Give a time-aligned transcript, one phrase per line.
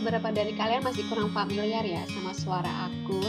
[0.00, 3.20] beberapa dari kalian masih kurang familiar ya sama suara aku.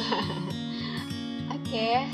[1.51, 2.07] Oke, okay,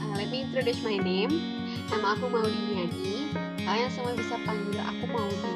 [0.00, 1.60] uh, let me introduce my name.
[1.92, 3.28] Nama aku Maudi Niani.
[3.60, 5.54] Kalian semua bisa panggil aku Maudi.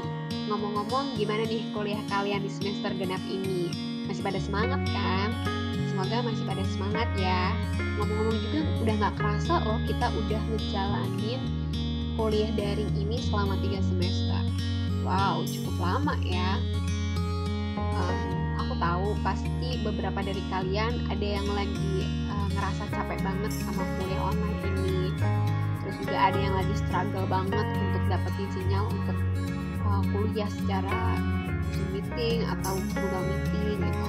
[0.52, 3.72] Ngomong-ngomong, gimana nih kuliah kalian di semester genap ini?
[4.04, 5.32] Masih pada semangat kan?
[5.88, 7.56] Semoga masih pada semangat ya.
[7.96, 11.40] Ngomong-ngomong juga udah gak kerasa loh kita udah ngejalanin
[12.20, 14.42] kuliah daring ini selama 3 semester.
[15.08, 16.60] Wow, cukup lama ya
[17.76, 18.41] um,
[18.82, 24.58] tahu pasti beberapa dari kalian ada yang lagi uh, ngerasa capek banget sama kuliah online
[24.74, 25.14] ini.
[25.86, 29.18] Terus juga ada yang lagi struggle banget untuk dapetin sinyal untuk
[29.86, 31.14] uh, kuliah secara
[31.70, 34.06] Zoom meeting atau Google meeting gitu.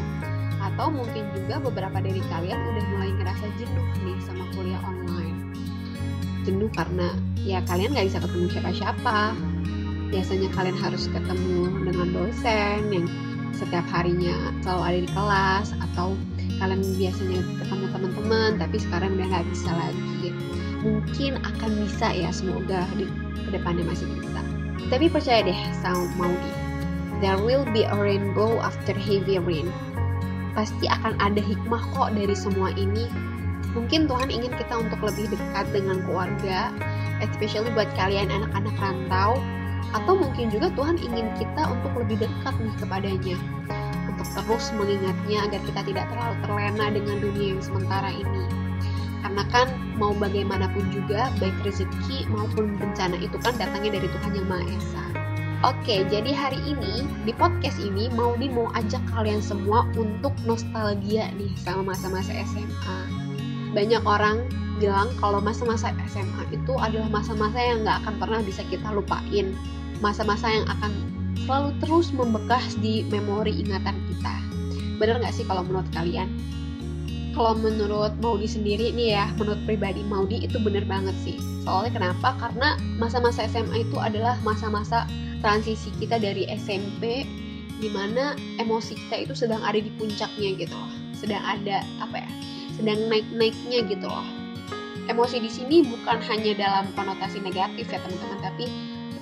[0.57, 5.53] Atau mungkin juga beberapa dari kalian udah mulai ngerasa jenuh nih sama kuliah online.
[6.49, 7.13] Jenuh karena
[7.45, 9.37] ya kalian nggak bisa ketemu siapa-siapa.
[10.09, 13.07] Biasanya kalian harus ketemu dengan dosen yang
[13.53, 16.07] setiap harinya selalu ada di kelas atau
[16.57, 20.29] kalian biasanya ketemu teman-teman tapi sekarang udah nggak bisa lagi.
[20.83, 23.07] Mungkin akan bisa ya semoga di
[23.47, 24.41] ke depannya masih bisa.
[24.91, 26.51] Tapi percaya deh sama Maudi
[27.23, 29.71] there will be a rainbow after heavy rain.
[30.51, 33.07] Pasti akan ada hikmah kok dari semua ini.
[33.73, 36.69] Mungkin Tuhan ingin kita untuk lebih dekat dengan keluarga
[37.23, 39.39] especially buat kalian anak-anak rantau
[39.93, 43.37] atau mungkin juga Tuhan ingin kita untuk lebih dekat nih kepadanya.
[44.09, 48.45] Untuk terus mengingatnya agar kita tidak terlalu terlena dengan dunia yang sementara ini.
[49.23, 54.47] Karena kan mau bagaimanapun juga baik rezeki maupun bencana itu kan datangnya dari Tuhan yang
[54.49, 55.05] Maha Esa.
[55.63, 61.55] Oke, jadi hari ini di podcast ini Maudi mau ajak kalian semua untuk nostalgia nih
[61.55, 62.99] sama masa-masa SMA.
[63.71, 64.43] Banyak orang
[64.83, 69.55] bilang kalau masa-masa SMA itu adalah masa-masa yang nggak akan pernah bisa kita lupain
[69.99, 70.91] masa-masa yang akan
[71.43, 74.35] selalu terus membekas di memori ingatan kita.
[74.97, 76.31] Bener nggak sih kalau menurut kalian?
[77.33, 81.41] Kalau menurut Maudi sendiri nih ya, menurut pribadi Maudi itu bener banget sih.
[81.65, 82.37] Soalnya kenapa?
[82.37, 85.09] Karena masa-masa SMA itu adalah masa-masa
[85.41, 87.25] transisi kita dari SMP
[87.83, 92.29] di mana emosi kita itu sedang ada di puncaknya gitu loh sedang ada apa ya
[92.79, 94.23] sedang naik-naiknya gitu loh
[95.11, 98.71] emosi di sini bukan hanya dalam konotasi negatif ya teman-teman tapi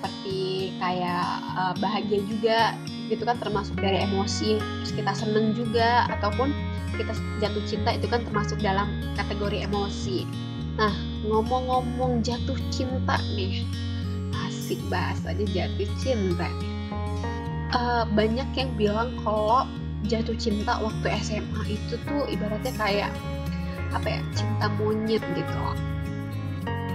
[0.02, 2.74] seperti kayak uh, bahagia juga
[3.06, 6.50] gitu kan termasuk dari emosi terus kita seneng juga ataupun
[6.98, 10.26] kita jatuh cinta itu kan termasuk dalam kategori emosi.
[10.74, 10.90] Nah
[11.30, 13.62] ngomong-ngomong jatuh cinta nih
[14.50, 16.50] asik bahasanya jatuh cinta
[17.70, 19.70] uh, banyak yang bilang kalau
[20.10, 23.14] jatuh cinta waktu SMA itu tuh ibaratnya kayak
[23.94, 25.62] apa ya cinta monyet gitu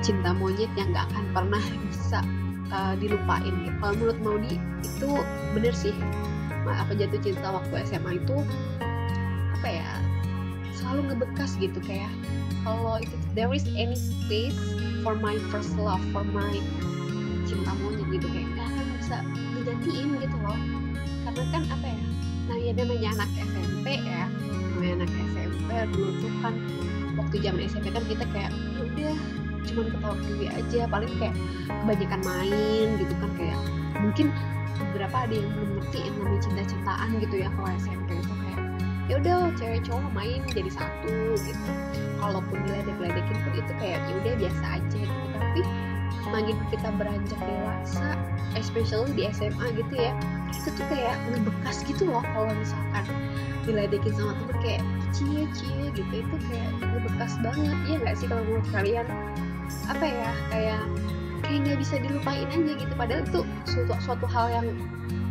[0.03, 2.19] cinta monyet yang gak akan pernah bisa
[2.71, 3.75] uh, dilupain gitu.
[3.79, 5.09] Kalau menurut Maudi itu
[5.55, 5.95] bener sih.
[6.67, 8.43] Apa jatuh cinta waktu SMA itu
[9.55, 9.91] apa ya
[10.75, 11.79] selalu ngebekas gitu.
[11.83, 12.11] Kayak
[12.67, 14.57] kalau itu there is any space
[15.01, 16.59] for my first love for my
[17.47, 18.27] cinta monyet gitu.
[18.27, 19.17] Kayak nggak akan bisa
[19.55, 20.59] digantiin gitu loh.
[21.23, 22.01] Karena kan apa ya
[22.47, 24.27] nah ya namanya anak SMP ya.
[24.75, 26.53] Namanya anak SMP dulu tuh kan
[27.17, 29.17] waktu zaman SMP kan kita kayak ya udah
[29.67, 31.35] cuma ketawa ketawa aja paling kayak
[31.67, 33.59] kebanyakan main gitu kan kayak
[33.99, 34.27] mungkin
[34.77, 38.61] beberapa ada yang belum ngerti yang namanya cinta-cintaan gitu ya kalau SMP itu kayak
[39.07, 41.71] ya udah cewek cowok main jadi satu gitu.
[42.19, 45.27] Kalaupun diledek-ledekin pun itu kayak ya udah biasa aja gitu.
[45.37, 45.61] Tapi
[46.27, 48.19] makin kita beranjak dewasa
[48.59, 50.11] especially di SMA gitu ya
[50.51, 53.05] itu tuh kayak ngebekas gitu loh kalau misalkan
[53.63, 54.83] diledekin sama temen kayak
[55.15, 56.11] cie cie gitu.
[56.11, 57.77] Itu kayak ngebekas banget.
[57.87, 59.07] Ya nggak sih kalau menurut kalian
[59.87, 60.81] apa ya kayak
[61.45, 62.93] kayak nggak bisa dilupain aja gitu.
[62.97, 64.67] Padahal itu suatu suatu hal yang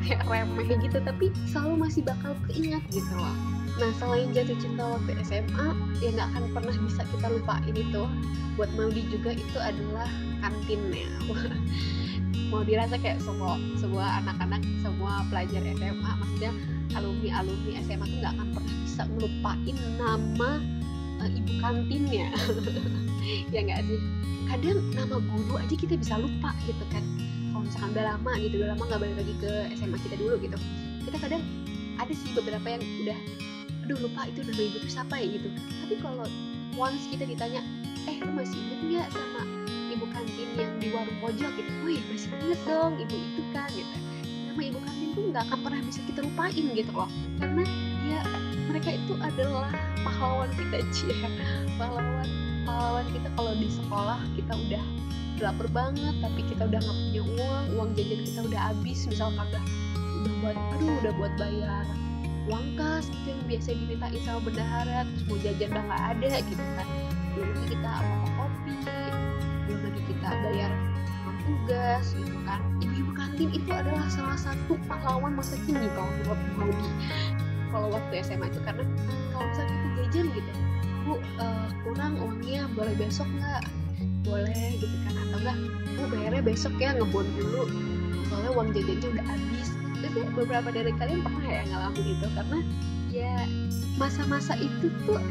[0.07, 3.37] kayak remeh gitu tapi selalu masih bakal keingat gitu loh.
[3.77, 5.67] Nah selain jatuh cinta waktu SMA
[6.01, 8.03] ya nggak akan pernah bisa kita lupain itu
[8.57, 10.09] buat Maudi juga itu adalah
[10.41, 11.11] kantinnya.
[12.53, 16.53] Mau dirasa kayak semua semua anak-anak semua pelajar SMA maksudnya
[16.95, 20.51] alumni alumni SMA tuh nggak akan pernah bisa ngelupain nama
[21.21, 22.33] uh, ibu kantinnya
[23.55, 24.01] ya nggak sih?
[24.47, 27.03] Kadang nama guru aja kita bisa lupa gitu kan.
[27.51, 30.59] Kalau misalkan udah lama gitu udah lama nggak balik lagi ke SMA kita dulu gitu.
[31.07, 31.43] Kita kadang
[31.97, 33.19] ada sih beberapa yang udah
[33.87, 35.27] aduh lupa itu nama ibu tuh siapa ya?
[35.39, 35.49] gitu.
[35.83, 36.27] Tapi kalau
[36.79, 37.63] once kita ditanya
[38.07, 39.43] eh lu masih inget nggak sama
[39.91, 41.51] ibu kantin yang di warung pojok?
[41.59, 41.71] gitu.
[41.83, 43.97] Wih masih inget dong ibu itu kan gitu.
[44.53, 47.11] Nama ibu kantin tuh nggak akan pernah bisa kita lupain gitu loh.
[47.43, 47.63] Karena
[48.07, 48.21] ya
[48.71, 49.73] mereka itu adalah
[50.07, 51.19] pahlawan kita cie
[51.79, 54.85] pahlawan pahlawan kita kalau di sekolah kita udah
[55.41, 59.65] lapar banget tapi kita udah nggak punya uang uang jajan kita udah habis misalkan udah
[60.17, 61.85] udah buat aduh udah buat bayar
[62.47, 66.65] uang kas itu yang biasa dimintain sama bendahara terus mau jajan udah nggak ada gitu
[66.79, 66.87] kan.
[67.35, 68.75] Belum lagi kita apa kopi
[69.67, 70.71] belum lagi kita bayar
[71.47, 72.61] tugas gitu kan.
[72.79, 76.91] Ibu-ibu kantin itu adalah salah satu pahlawan masa kini kalau menurut Maudi
[77.71, 78.85] kalau waktu SMA itu karena
[79.35, 80.53] kalau misalnya kita jajan gitu
[81.07, 83.63] bu uh, kurang uangnya boleh besok nggak?
[84.27, 85.57] Boleh gitu kan atau enggak
[85.97, 87.71] bu bayarnya besok ya ngebon dulu.
[88.27, 89.69] Soalnya uang jajannya udah habis.
[89.97, 92.59] Tapi beberapa dari kalian pernah ya ngalamin itu karena
[93.09, 93.35] ya
[93.97, 95.23] masa-masa itu tuh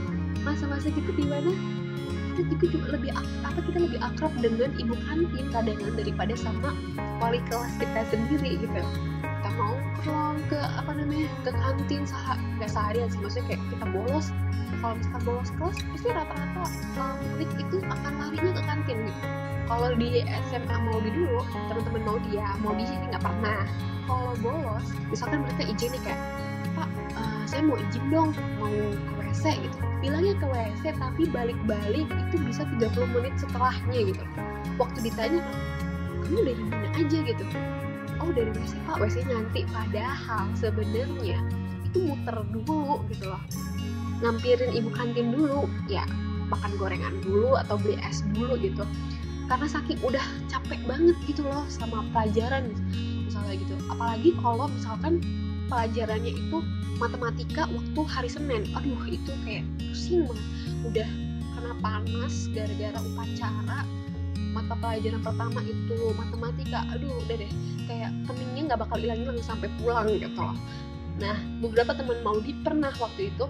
[0.41, 1.53] masa-masa gitu di mana
[2.35, 6.75] kita juga juga lebih apa kita lebih akrab dengan ibu kantin kadang daripada sama
[7.23, 8.81] wali kelas kita sendiri gitu
[9.55, 14.27] mau pulang ke apa namanya ke kantin sah nggak seharian sih maksudnya kayak kita bolos
[14.79, 16.63] kalau misalkan bolos kelas pasti rata-rata
[16.99, 19.21] um, murid itu akan larinya ke kantin gitu.
[19.65, 20.21] Kalau di
[20.53, 23.65] SMA mau di dulu teman-teman mau dia mau di sini nggak pernah.
[24.05, 26.21] Kalau bolos misalkan mereka izin nih kayak
[26.75, 28.29] pak uh, saya mau izin dong
[28.61, 29.77] mau ke WC gitu.
[30.05, 34.23] Bilangnya ke WC tapi balik-balik itu bisa 30 menit setelahnya gitu.
[34.77, 35.41] Waktu ditanya
[36.25, 37.17] kamu dari mana aja?
[37.25, 37.45] gitu
[38.25, 41.37] oh dari WC pak WC nanti padahal sebenarnya
[41.85, 43.41] itu muter dulu gitu loh.
[44.25, 46.09] Ngampirin ibu kantin dulu ya
[46.49, 48.81] makan gorengan dulu atau beli es dulu gitu.
[49.45, 52.73] Karena saking udah capek banget gitu loh sama pelajaran.
[53.29, 53.77] Misalnya gitu.
[53.93, 55.21] Apalagi kalau misalkan
[55.69, 56.57] pelajarannya itu
[56.97, 58.65] matematika waktu hari Senin.
[58.73, 60.47] Aduh itu kayak pusing banget.
[60.89, 61.09] Udah
[61.53, 63.85] kena panas gara-gara upacara
[64.55, 67.51] mata pelajaran pertama itu matematika aduh udah deh.
[67.85, 70.55] Kayak peningnya nggak bakal hilang-hilang sampai pulang gitu loh.
[71.19, 73.45] Nah beberapa teman Maudi pernah waktu itu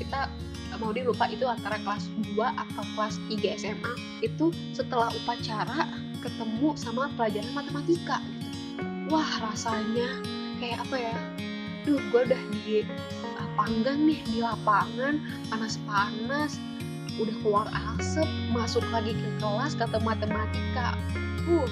[0.00, 0.32] kita
[0.80, 3.92] Maudi lupa itu antara kelas 2 atau kelas 3 SMA
[4.24, 5.88] itu setelah upacara
[6.24, 8.48] ketemu sama pelajaran matematika gitu.
[9.12, 10.20] Wah rasanya
[10.58, 11.16] kayak apa ya?
[11.86, 12.82] Duh gue udah di
[13.56, 15.16] panggang nih di lapangan
[15.48, 16.60] panas-panas
[17.16, 17.66] udah keluar
[17.96, 20.96] asap masuk lagi ke kelas kata matematika.
[21.46, 21.68] Uh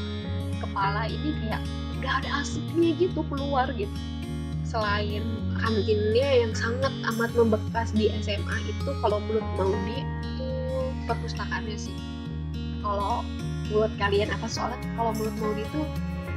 [0.64, 1.62] kepala ini kayak
[2.00, 3.92] udah ada asapnya gitu keluar gitu.
[4.64, 5.22] Selain
[5.60, 10.48] kantinnya yang sangat amat membekas di SMA itu kalau menurut Maudi itu
[11.06, 11.96] perpustakaannya sih.
[12.80, 13.22] Kalau
[13.70, 14.80] buat kalian apa soalnya?
[14.96, 15.80] Kalau menurut Maudi itu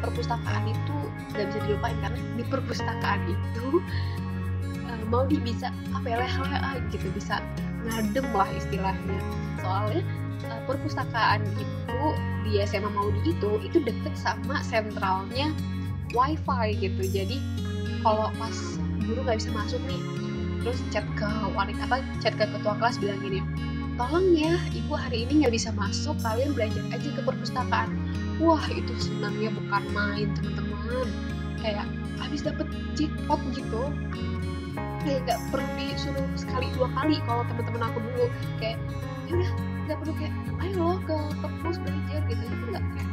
[0.06, 0.98] perpustakaan itu
[1.34, 3.68] nggak bisa dilupain karena di perpustakaan itu
[4.86, 6.22] uh, mau di bisa apa ya
[6.94, 7.42] gitu bisa
[7.88, 9.20] ngadem lah istilahnya.
[9.64, 10.04] Soalnya
[10.52, 12.00] uh, perpustakaan itu
[12.48, 15.52] di SMA Maudi itu itu deket sama sentralnya
[16.12, 17.04] wifi gitu.
[17.08, 17.38] Jadi
[18.04, 18.56] kalau pas
[19.04, 20.02] guru nggak bisa masuk nih
[20.62, 23.40] terus chat ke wali apa chat ke ketua kelas bilang gini
[23.98, 27.90] tolong ya ibu hari ini nggak bisa masuk kalian belajar aja ke perpustakaan.
[28.38, 31.10] Wah itu senangnya bukan main teman-teman.
[31.58, 31.90] Kayak
[32.22, 32.68] habis dapet
[32.98, 33.94] jackpot gitu
[35.08, 38.26] kayak nggak perlu disuruh sekali dua kali kalau teman-teman aku dulu.
[38.60, 38.78] Kayak
[39.28, 39.52] ya udah
[39.88, 42.44] nggak perlu kayak ayo lo ke perpus belajar gitu.
[42.44, 43.10] Itu nggak kayak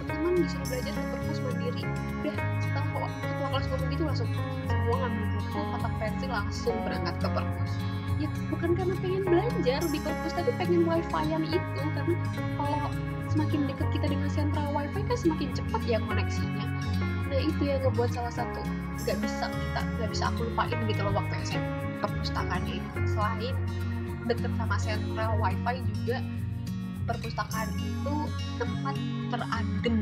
[0.00, 1.82] teman-teman disuruh belajar ke perpus mandiri.
[2.24, 4.28] Udah setelah kok ketua kelas ngomong gitu langsung
[4.66, 7.72] semua ngambil buku kotak pensil langsung berangkat ke perpus.
[8.18, 12.16] Ya bukan karena pengen belajar di perpus tapi pengen wifi yang itu karena
[12.56, 12.90] kalau
[13.28, 16.66] semakin dekat kita dengan sentral wifi kan semakin cepat ya koneksinya
[17.40, 18.60] itu yang ngebuat salah satu
[19.06, 22.90] nggak bisa kita nggak bisa aku lupain gitu loh waktu SMP perpustakaannya itu.
[23.10, 23.54] Selain
[24.28, 26.18] deket sama sentral wifi juga
[27.08, 28.14] perpustakaan itu
[28.60, 28.96] tempat
[29.32, 29.96] teradem.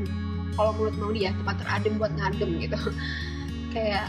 [0.56, 2.78] Kalau menurut mau dia tempat teradem buat ngadem gitu.
[3.74, 4.08] Kayak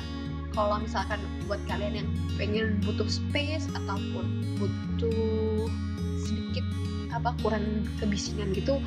[0.56, 4.26] kalau misalkan buat kalian yang pengen butuh space ataupun
[4.58, 5.70] butuh
[6.18, 6.66] sedikit
[7.14, 8.82] apa kurang kebisingan gitu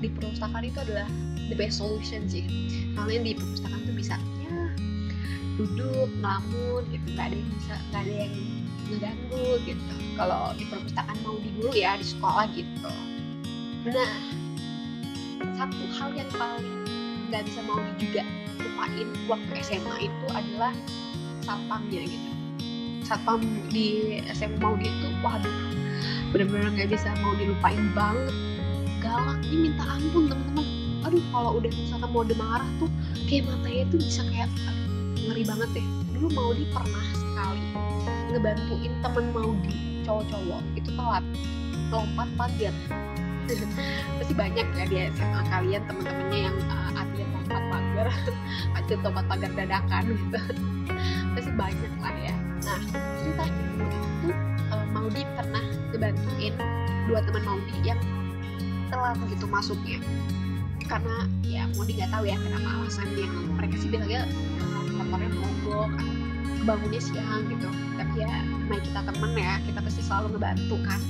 [0.00, 1.06] di perpustakaan itu adalah
[1.50, 2.46] the best solution sih.
[2.94, 4.14] Kalian di perpustakaan tuh bisa
[4.46, 4.54] ya
[5.58, 7.06] duduk ngelamun gitu.
[7.12, 8.34] Nggak ada yang bisa nggak ada yang
[8.86, 9.94] ngeganggu gitu.
[10.14, 12.92] Kalau di perpustakaan mau di dulu ya di sekolah gitu.
[13.90, 14.14] Nah
[15.58, 16.86] satu hal yang paling
[17.28, 18.22] nggak bisa mau di juga
[18.62, 20.72] lupain waktu SMA itu adalah
[21.42, 22.30] satpamnya gitu.
[23.02, 23.42] Satpam
[23.74, 25.58] di SMA mau itu waduh
[26.30, 28.34] bener-bener nggak bisa mau dilupain banget.
[29.00, 30.79] Galaknya minta ampun teman-teman
[31.10, 32.86] aduh kalau udah misalkan mode marah tuh
[33.26, 34.46] kayak matanya tuh bisa kayak
[35.26, 37.62] ngeri banget deh dulu Maudi pernah sekali
[38.30, 39.74] ngebantuin temen Maudi
[40.06, 41.24] cowok-cowok itu telat
[41.90, 42.74] lompat pagar
[44.22, 48.06] pasti banyak ya di SMA kalian teman-temannya yang uh, atlet lompat pagar
[48.78, 50.40] atlet lompat pagar dadakan gitu.
[51.34, 52.34] Pasti banyak lah ya.
[52.62, 52.80] Nah
[53.18, 54.30] ceritanya itu
[54.70, 56.54] uh, Maudi pernah ngebantuin
[57.10, 57.98] dua teman Maudi yang
[58.94, 59.98] telat gitu masuknya
[60.90, 64.26] karena ya Maudi nggak tahu ya kenapa alasannya mereka sih bilangnya
[64.98, 65.90] motornya mogok
[66.66, 67.70] bangunnya siang gitu.
[67.94, 71.00] Tapi ya namanya kita temen ya kita pasti selalu ngebantu kan.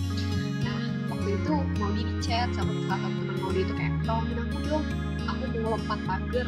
[0.61, 4.57] Nah waktu itu mau di chat sama salah satu teman mau itu kayak tolongin aku
[4.69, 4.85] dong
[5.25, 6.47] aku mau lompat pagar.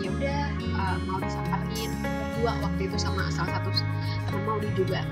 [0.00, 0.42] Ya udah
[0.74, 3.70] uh, mau disamperin berdua waktu itu sama salah satu
[4.32, 5.04] teman mau juga.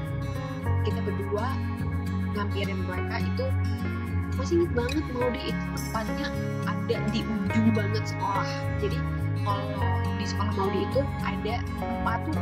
[0.89, 1.47] Kita berdua
[2.33, 3.47] ngampirin mereka itu
[4.37, 6.29] masih inget banget mau di itu tempatnya
[6.65, 8.49] ada di ujung banget sekolah.
[8.81, 8.99] Jadi
[9.43, 9.85] kalau
[10.17, 12.39] di sekolah Maudi itu ada tempat tuh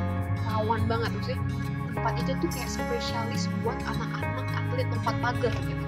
[0.51, 1.39] rawan banget sih
[1.91, 5.85] tempat itu tuh kayak spesialis buat anak-anak atlet tempat pagar gitu.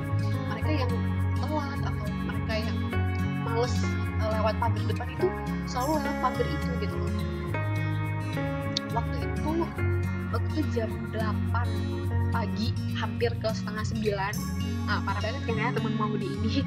[0.50, 0.90] Mereka yang
[1.38, 2.78] telat atau mereka yang
[3.46, 3.74] males
[4.18, 5.28] eh, lewat pagar depan itu
[5.70, 6.96] selalu lewat pagar itu gitu.
[6.98, 7.31] loh
[10.32, 15.94] waktu itu jam 8 pagi hampir ke setengah 9 nah parah banget kan ya teman
[15.94, 16.64] mau di ini.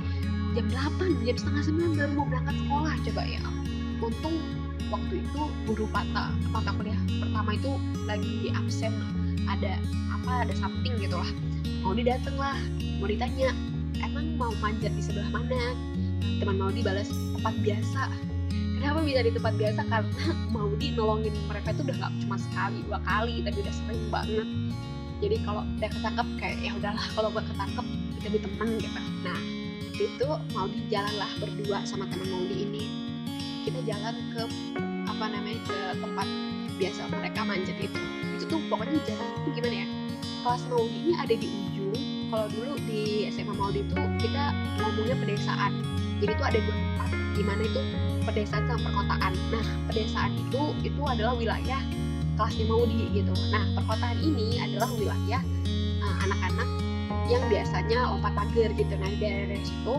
[0.55, 3.43] Jam 8 jam setengah 9 baru mau berangkat sekolah coba ya.
[3.99, 4.35] Untung
[4.93, 7.71] waktu itu guru mata mata kuliah pertama itu
[8.07, 8.93] lagi absen.
[9.49, 9.81] Ada
[10.15, 11.29] apa ada something gitu lah.
[11.83, 12.55] Mau didateng lah
[13.01, 13.51] mau ditanya
[13.99, 15.75] emang mau manjat di sebelah mana?
[16.39, 18.07] Teman mau dibalas tempat biasa
[18.85, 22.77] kenapa bisa di tempat biasa karena mau di nolongin mereka itu udah gak cuma sekali
[22.85, 24.47] dua kali tapi udah sering banget.
[25.25, 28.99] Jadi kalau udah ketangkep kayak ya udahlah kalau gue ketangkep kita di temen gitu.
[29.25, 29.39] Nah
[29.97, 32.83] itu mau di jalan lah berdua sama teman Maudi ini.
[33.65, 34.43] Kita jalan ke
[35.09, 36.27] apa namanya ke tempat
[36.77, 38.01] biasa mereka manjat itu.
[38.37, 39.87] Itu tuh pokoknya jalan itu gimana ya
[40.45, 42.01] kelas Maudi ini ada di ujung.
[42.29, 45.73] Kalau dulu di SMA Maudi itu kita ngomongnya pedesaan.
[46.21, 47.81] Jadi itu ada dua tempat di mana itu
[48.25, 49.33] pedesaan sama perkotaan.
[49.53, 51.81] Nah pedesaan itu itu adalah wilayah
[52.35, 53.33] kelasnya Maudi gitu.
[53.53, 55.41] Nah perkotaan ini adalah wilayah
[56.01, 56.69] uh, anak-anak
[57.29, 58.93] yang biasanya lompat pagar gitu.
[58.97, 59.93] Nah di daerah situ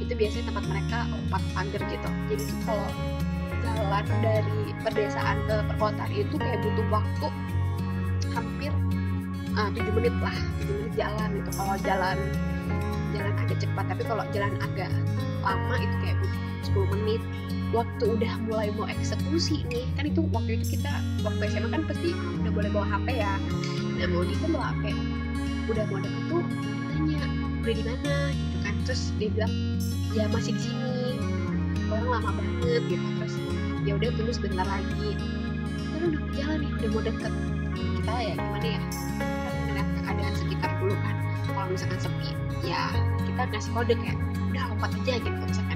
[0.00, 2.08] itu biasanya tempat mereka lompat pagar gitu.
[2.30, 2.88] Jadi itu kalau
[3.60, 7.28] jalan dari perdesaan ke perkotaan itu kayak butuh waktu
[8.30, 8.72] hampir
[9.58, 11.50] uh, 7 menit lah 7 menit jalan gitu.
[11.56, 12.18] Kalau jalan
[13.10, 14.90] jalan agak cepat tapi kalau jalan agak
[15.42, 16.40] lama itu kayak butuh
[16.86, 17.22] 10 menit
[17.70, 20.90] waktu udah mulai mau eksekusi nih kan itu waktu itu kita
[21.22, 22.10] waktu SMA kan pasti
[22.42, 23.34] udah boleh bawa HP ya.
[23.98, 24.84] Nah mau kan bawa HP
[25.70, 26.42] udah mau deket tuh
[26.90, 27.22] tanya
[27.62, 28.16] udah di mana?
[28.34, 28.74] Gitu kan.
[28.88, 29.54] Terus dia bilang
[30.10, 30.98] ya masih di sini.
[31.90, 33.06] Orang lama banget gitu.
[33.22, 33.34] Terus
[33.86, 35.10] ya udah tunggu sebentar lagi.
[35.94, 37.32] Kan udah jalan nih udah mau deket
[37.78, 38.82] kita ya gimana ya?
[38.82, 41.14] Kan ngeliat keadaan sekitar dulu kan.
[41.46, 42.30] Kalau misalkan sepi
[42.66, 42.90] ya
[43.22, 44.18] kita ngasih kode kayak
[44.50, 45.38] udah lompat aja gitu.
[45.46, 45.69] Misalkan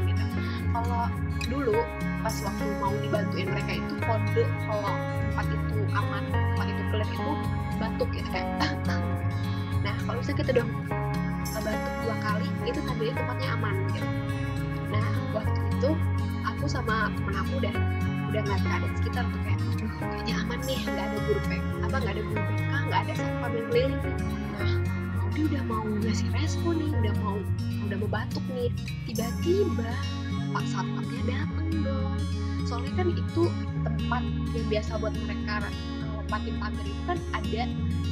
[0.74, 1.06] kalau
[1.46, 1.78] dulu
[2.26, 4.94] pas waktu mau dibantuin mereka itu kode kalau
[5.30, 7.32] tempat itu aman tempat itu clear itu
[7.78, 8.48] batuk gitu kayak
[9.86, 10.66] nah kalau misalnya kita udah
[11.64, 14.08] batuk dua kali itu tandanya tempatnya aman gitu.
[14.92, 15.90] Nah waktu itu
[16.44, 17.74] aku sama temen aku udah
[18.32, 19.60] udah ngeliat keadaan sekitar tuh kayak
[20.00, 23.50] kayaknya aman nih nggak ada guru PK apa nggak ada guru PK nggak ada satpam
[23.54, 23.94] yang keliling.
[24.02, 24.72] Nih nah
[25.34, 27.36] dia udah mau ngasih respon nih udah mau
[27.84, 28.70] udah mau batuk nih
[29.08, 29.92] tiba-tiba
[30.54, 32.18] pak satpamnya dateng dong
[32.64, 33.44] soalnya kan itu
[33.82, 34.22] tempat
[34.54, 35.66] yang biasa buat mereka
[36.24, 37.62] lompatin pagar itu kan ada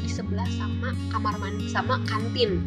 [0.02, 2.60] di sebelah sama kamar mandi sama kantin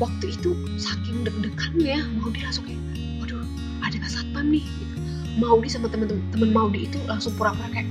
[0.00, 2.80] waktu itu saking deg-degan ya mau dia langsung kayak
[3.20, 3.44] waduh
[3.84, 4.96] ada pak satpam nih gitu.
[5.38, 7.88] Maudi sama temen-temen Maudi itu langsung pura-pura kayak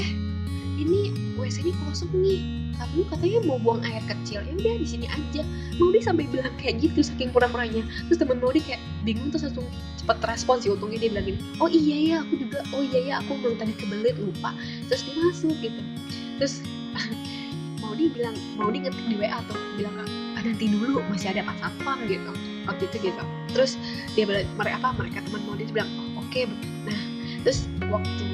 [0.00, 0.08] eh
[0.80, 1.12] ini
[1.44, 2.40] WC-nya kosong nih.
[2.74, 5.44] Kamu katanya mau buang air kecil ya udah di sini aja.
[5.76, 7.84] Maudi sampai bilang kayak gitu saking pura-puranya.
[8.08, 9.68] Terus temen Maudi kayak bingung terus langsung
[10.00, 13.14] cepet respon sih untungnya dia bilang gini oh iya ya aku juga oh iya ya
[13.20, 14.56] aku mau tadi kebelit lupa.
[14.88, 15.80] Terus dia masuk gitu.
[16.40, 16.54] Terus
[17.84, 22.00] Maudi bilang Maudi ngetik di WA tuh bilang ah, nanti dulu masih ada pas satpam
[22.08, 22.32] gitu.
[22.64, 23.22] Waktu itu gitu.
[23.52, 23.76] Terus
[24.16, 26.32] dia bilang mereka apa mereka teman Maudi bilang oh, oke.
[26.32, 26.48] Okay.
[26.88, 26.98] nah
[27.44, 28.24] terus waktu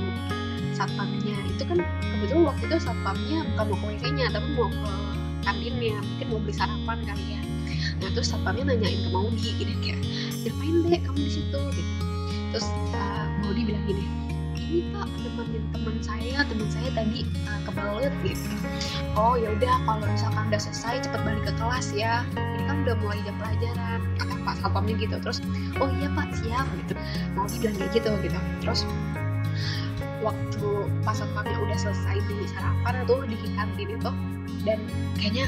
[0.81, 1.37] satpamnya.
[1.53, 4.93] Itu kan kebetulan waktu itu satpamnya bukan mau ke WC-nya tapi mau ke
[5.45, 7.41] kantinnya mungkin mau beli sarapan kali ya.
[8.01, 10.01] Nah terus satpamnya nanyain ke Maudi gini kayak
[10.49, 11.61] ngapain deh kamu di situ?
[11.77, 11.93] Gitu.
[12.57, 14.05] Terus uh, Maudi bilang gini
[14.71, 16.47] ini pak nemenin teman saya.
[16.47, 18.49] Teman saya tadi uh, kebelet gitu.
[19.19, 22.25] Oh ya udah kalau misalkan udah selesai cepet balik ke kelas ya.
[22.39, 25.17] Ini kan udah mulai jam pelajaran kata pak satpamnya gitu.
[25.21, 25.39] Terus
[25.83, 26.67] oh iya pak siap.
[26.87, 26.95] Gitu.
[27.37, 28.39] Maudi bilang kayak gitu gitu.
[28.65, 28.81] Terus
[30.21, 30.69] waktu
[31.05, 34.11] pas satpamnya udah selesai beli sarapan tuh di kantin itu
[34.69, 34.79] dan
[35.17, 35.47] kayaknya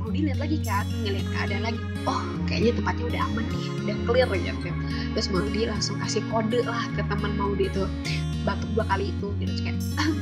[0.00, 1.80] mau dilihat lagi kan ngeliat keadaan lagi.
[2.04, 4.70] Oh kayaknya tempatnya udah aman nih udah clear gitu
[5.14, 7.86] terus Maudi langsung kasih kode lah ke teman Maudi itu
[8.44, 9.48] batuk dua kali itu gitu.
[9.48, 9.78] Terus kayak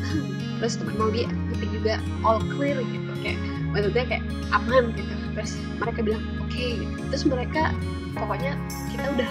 [0.63, 3.13] terus teman Maudi ngetik juga all clear gitu.
[3.23, 3.39] Kayak
[3.75, 5.15] maksudnya kayak aman gitu.
[5.33, 7.03] Terus mereka bilang oke okay, gitu.
[7.11, 7.63] terus mereka
[8.15, 8.53] pokoknya
[8.93, 9.31] kita udah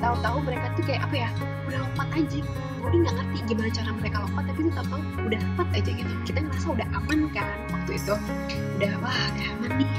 [0.00, 1.28] tahu-tahu mereka tuh kayak apa ya
[1.66, 2.40] udah lompat aja.
[2.80, 6.12] Maudi nggak ngerti gimana cara mereka lompat tapi tuh tahu-tahu udah lompat aja gitu.
[6.22, 8.14] Kita ngerasa udah aman kan waktu itu.
[8.78, 9.90] Udah wah udah aman nih.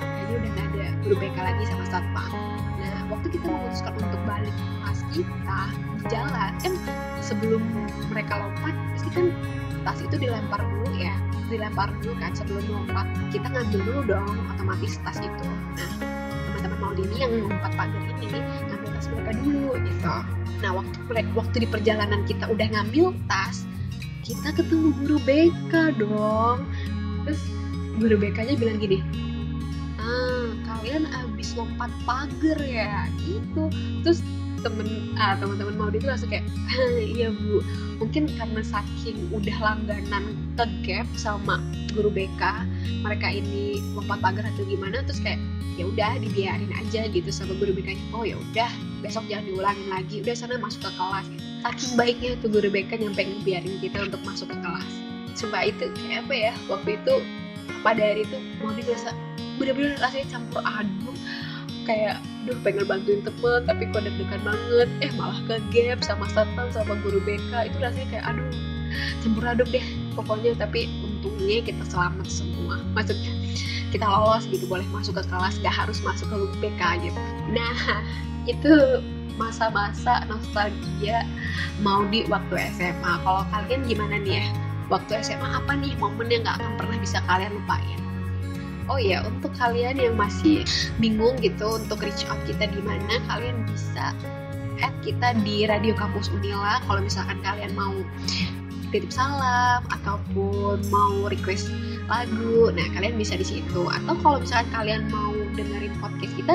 [0.00, 2.32] Kayaknya udah nggak ada BK lagi sama satpam.
[2.80, 5.60] Nah waktu kita memutuskan untuk balik ke kelas kita
[6.10, 6.74] jalan kan
[7.20, 7.62] sebelum
[8.10, 9.26] mereka lompat pasti kan
[9.82, 11.14] tas itu dilempar dulu ya.
[11.52, 13.06] Dilempar dulu kan sebelum lompat.
[13.28, 15.46] Kita ngambil dulu dong otomatis tas itu.
[15.76, 15.90] Nah
[16.48, 18.40] teman-teman mau ini yang lompat pagar ini
[19.22, 20.16] mereka dulu gitu.
[20.62, 20.98] Nah waktu
[21.38, 23.62] waktu di perjalanan kita udah ngambil tas
[24.26, 26.66] kita ketemu guru BK dong.
[27.22, 27.42] Terus
[28.02, 28.98] guru BK nya bilang gini
[30.02, 33.70] ah kalian abis lompat pagar ya gitu.
[34.02, 34.18] Terus
[34.62, 36.46] temen ah, teman-teman mau itu langsung kayak
[37.14, 37.62] iya bu.
[38.02, 41.62] Mungkin karena saking udah langganan ke gap sama
[41.94, 42.42] guru BK
[43.06, 45.38] mereka ini lompat pagar atau gimana terus kayak
[45.78, 50.22] ya udah dibiarin aja gitu sama guru BK oh ya udah besok jangan diulangin lagi.
[50.22, 51.44] Udah sana masuk ke kelas gitu.
[51.62, 54.92] saking baiknya tuh guru BK nyampe ngebiarin kita untuk masuk ke kelas.
[55.38, 57.14] Coba itu kayak apa ya waktu itu
[57.82, 59.10] pada hari itu mau dirasa
[59.58, 61.16] bener-bener rasanya campur aduk.
[61.82, 64.88] Kayak duh pengen bantuin temen tapi kok deg-degan banget.
[65.02, 68.46] Eh malah ke gap sama satpam sama guru BK itu rasanya kayak aduh
[69.22, 70.54] campur aduk deh pokoknya.
[70.58, 72.82] Tapi untungnya kita selamat semua.
[72.94, 73.34] Maksudnya
[73.92, 77.20] kita lolos gitu boleh masuk ke kelas gak harus masuk ke BK gitu.
[77.52, 78.00] Nah
[78.46, 79.02] itu
[79.40, 81.24] masa-masa nostalgia
[81.80, 84.46] mau di waktu SMA kalau kalian gimana nih ya?
[84.92, 88.00] Waktu SMA apa nih momen yang gak akan pernah bisa kalian lupain?
[88.90, 90.66] Oh ya untuk kalian yang masih
[90.98, 94.12] bingung gitu untuk reach out kita di mana kalian bisa
[94.82, 96.82] add kita di Radio Kampus Unila.
[96.84, 97.94] Kalau misalkan kalian mau
[98.92, 101.72] titip salam ataupun mau request
[102.10, 103.82] lagu nah kalian bisa di situ.
[103.88, 106.54] Atau kalau misalkan kalian mau dengerin podcast kita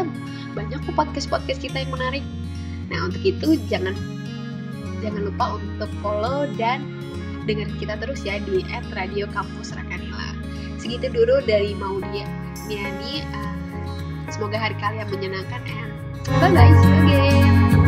[0.53, 2.25] banyak kok podcast podcast kita yang menarik.
[2.89, 3.93] Nah untuk itu jangan
[5.01, 6.83] jangan lupa untuk follow dan
[7.45, 10.35] dengerin kita terus ya di Radio Kampus Rakanila
[10.77, 12.27] segitu dulu dari Maudia
[12.69, 13.25] Niani.
[13.33, 13.53] Uh,
[14.31, 15.91] semoga hari kalian menyenangkan and
[16.39, 17.86] bye bye